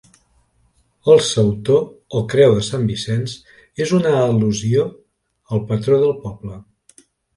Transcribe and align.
El 1.15 1.19
sautor 1.25 1.83
o 2.19 2.23
creu 2.31 2.55
de 2.59 2.63
Sant 2.69 2.87
Vicenç 2.93 3.35
és 3.87 3.93
una 3.99 4.15
al·lusió 4.23 4.87
al 5.57 5.63
patró 5.73 6.01
del 6.07 6.15
poble. 6.25 6.59